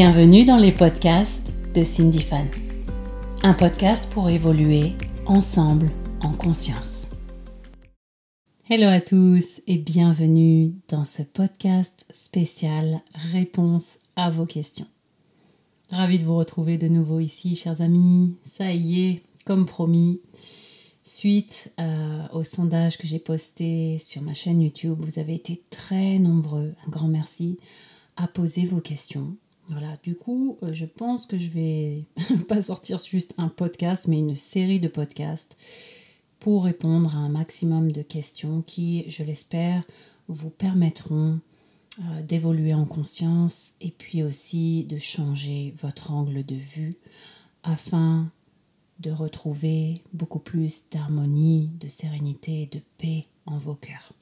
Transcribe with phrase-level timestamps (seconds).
[0.00, 2.46] Bienvenue dans les podcasts de Cindy Fan.
[3.42, 4.92] Un podcast pour évoluer
[5.26, 5.90] ensemble
[6.20, 7.08] en conscience.
[8.70, 13.00] Hello à tous et bienvenue dans ce podcast spécial
[13.32, 14.86] Réponse à vos questions.
[15.90, 18.36] Ravi de vous retrouver de nouveau ici, chers amis.
[18.44, 20.20] Ça y est, comme promis,
[21.02, 26.20] suite euh, au sondage que j'ai posté sur ma chaîne YouTube, vous avez été très
[26.20, 27.58] nombreux, un grand merci,
[28.16, 29.36] à poser vos questions.
[29.68, 32.04] Voilà, du coup, euh, je pense que je vais
[32.48, 35.56] pas sortir juste un podcast, mais une série de podcasts
[36.40, 39.82] pour répondre à un maximum de questions qui, je l'espère,
[40.28, 41.40] vous permettront
[41.98, 46.96] euh, d'évoluer en conscience et puis aussi de changer votre angle de vue
[47.62, 48.30] afin
[49.00, 54.12] de retrouver beaucoup plus d'harmonie, de sérénité de paix en vos cœurs.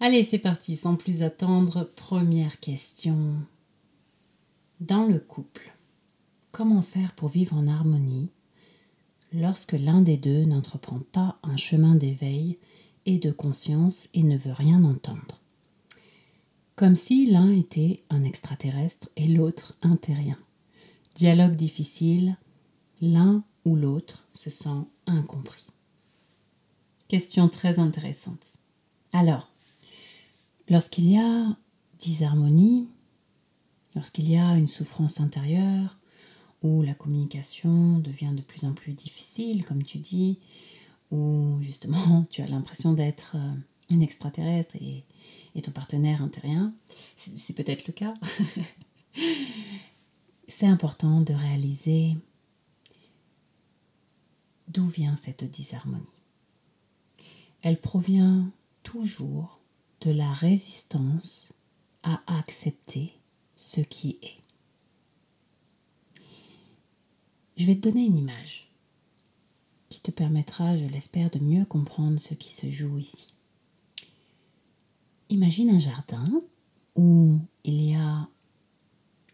[0.00, 3.36] Allez, c'est parti, sans plus attendre, première question.
[4.80, 5.72] Dans le couple,
[6.50, 8.30] comment faire pour vivre en harmonie
[9.32, 12.58] lorsque l'un des deux n'entreprend pas un chemin d'éveil
[13.06, 15.40] et de conscience et ne veut rien entendre?
[16.74, 20.38] Comme si l'un était un extraterrestre et l'autre un terrien.
[21.14, 22.36] Dialogue difficile,
[23.00, 25.68] l'un ou l'autre se sent incompris.
[27.06, 28.56] Question très intéressante.
[29.12, 29.52] Alors,
[30.68, 31.56] lorsqu'il y a
[32.00, 32.88] disharmonie,
[33.94, 35.98] lorsqu'il y a une souffrance intérieure,
[36.62, 40.38] où la communication devient de plus en plus difficile, comme tu dis,
[41.10, 43.54] où justement tu as l'impression d'être euh,
[43.90, 45.04] une extraterrestre et,
[45.62, 46.74] ton partenaire un terrien,
[47.14, 48.14] c'est peut-être le cas.
[50.48, 52.16] c'est important de réaliser
[54.66, 56.02] D'où vient cette disharmonie
[57.62, 58.50] Elle provient
[58.82, 59.60] toujours
[60.00, 61.52] de la résistance
[62.02, 63.12] à accepter
[63.64, 64.36] ce qui est.
[67.56, 68.68] Je vais te donner une image
[69.88, 73.32] qui te permettra, je l'espère, de mieux comprendre ce qui se joue ici.
[75.30, 76.28] Imagine un jardin
[76.94, 78.28] où il y a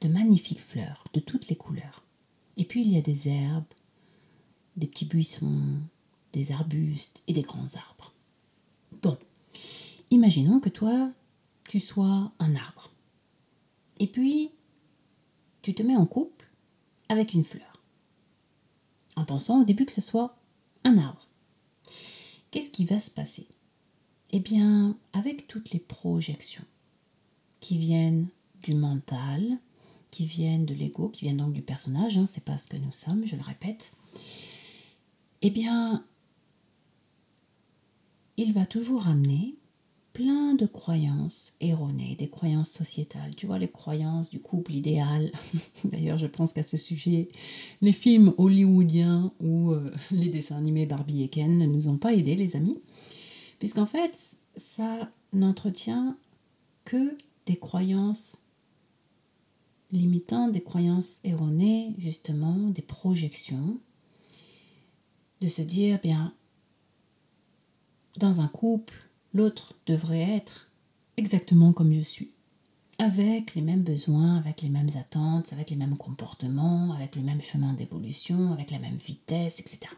[0.00, 2.04] de magnifiques fleurs de toutes les couleurs.
[2.56, 3.64] Et puis il y a des herbes,
[4.76, 5.80] des petits buissons,
[6.32, 8.14] des arbustes et des grands arbres.
[9.02, 9.18] Bon,
[10.10, 11.10] imaginons que toi,
[11.68, 12.90] tu sois un arbre.
[14.00, 14.50] Et puis,
[15.62, 16.50] tu te mets en couple
[17.08, 17.84] avec une fleur.
[19.14, 20.36] En pensant au début que ce soit
[20.84, 21.28] un arbre.
[22.50, 23.46] Qu'est-ce qui va se passer?
[24.30, 26.64] Eh bien, avec toutes les projections
[27.60, 28.28] qui viennent
[28.62, 29.58] du mental,
[30.10, 32.92] qui viennent de l'ego, qui viennent donc du personnage, hein, c'est pas ce que nous
[32.92, 33.92] sommes, je le répète,
[35.42, 36.04] eh bien,
[38.36, 39.56] il va toujours amener
[40.12, 43.34] plein de croyances erronées, des croyances sociétales.
[43.36, 45.30] Tu vois, les croyances du couple idéal.
[45.84, 47.28] D'ailleurs, je pense qu'à ce sujet,
[47.80, 52.12] les films hollywoodiens ou euh, les dessins animés Barbie et Ken ne nous ont pas
[52.12, 52.80] aidés, les amis.
[53.58, 56.16] Puisqu'en fait, ça n'entretient
[56.84, 57.16] que
[57.46, 58.42] des croyances
[59.92, 63.78] limitantes, des croyances erronées, justement, des projections
[65.40, 66.34] de se dire, bien,
[68.18, 70.70] dans un couple, l'autre devrait être
[71.16, 72.32] exactement comme je suis,
[72.98, 77.40] avec les mêmes besoins, avec les mêmes attentes, avec les mêmes comportements, avec le même
[77.40, 79.92] chemin d'évolution, avec la même vitesse, etc.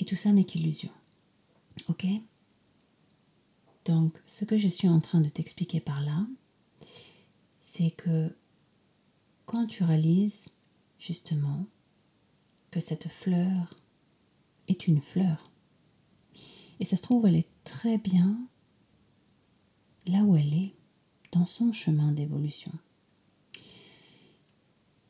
[0.00, 0.90] Et tout ça n'est qu'illusion.
[1.88, 2.06] Ok?
[3.84, 6.26] Donc, ce que je suis en train de t'expliquer par là,
[7.58, 8.34] c'est que
[9.46, 10.48] quand tu réalises
[10.98, 11.66] justement
[12.70, 13.74] que cette fleur
[14.68, 15.50] est une fleur.
[16.80, 18.38] Et ça se trouve, elle est très bien
[20.06, 20.74] là où elle est,
[21.32, 22.72] dans son chemin d'évolution.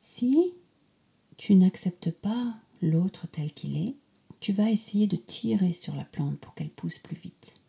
[0.01, 0.55] Si
[1.37, 3.95] tu n'acceptes pas l'autre tel qu'il est,
[4.41, 7.61] tu vas essayer de tirer sur la plante pour qu'elle pousse plus vite.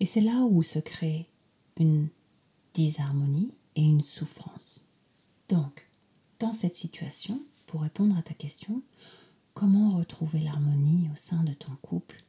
[0.00, 1.26] Et c'est là où se crée
[1.78, 2.08] une
[2.74, 4.86] disharmonie et une souffrance.
[5.48, 5.88] Donc,
[6.38, 8.82] dans cette situation, pour répondre à ta question,
[9.54, 12.22] comment retrouver l'harmonie au sein de ton couple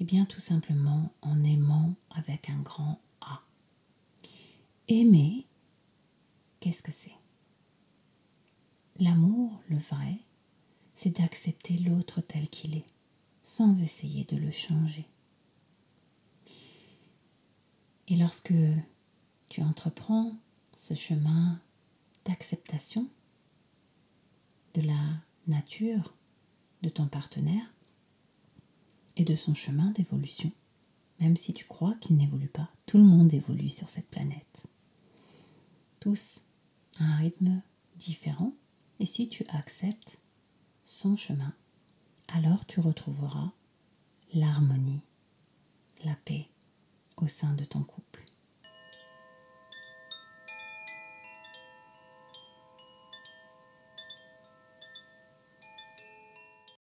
[0.00, 3.40] Eh bien tout simplement en aimant avec un grand A.
[4.88, 5.46] Aimer,
[6.60, 7.14] qu'est-ce que c'est?
[8.98, 10.18] L'amour, le vrai,
[10.94, 12.86] c'est d'accepter l'autre tel qu'il est,
[13.42, 15.06] sans essayer de le changer.
[18.08, 18.54] Et lorsque
[19.48, 20.36] tu entreprends
[20.74, 21.60] ce chemin
[22.24, 23.08] d'acceptation,
[24.74, 26.14] de la nature
[26.82, 27.74] de ton partenaire
[29.16, 30.50] et de son chemin d'évolution,
[31.20, 32.70] même si tu crois qu'il n'évolue pas.
[32.86, 34.62] Tout le monde évolue sur cette planète.
[36.00, 36.42] tous
[36.98, 37.62] à un rythme
[37.96, 38.52] différent.
[39.00, 40.18] Et si tu acceptes
[40.84, 41.54] son chemin,
[42.28, 43.52] alors tu retrouveras
[44.34, 45.00] l'harmonie,
[46.04, 46.48] la paix
[47.16, 48.01] au sein de ton couple.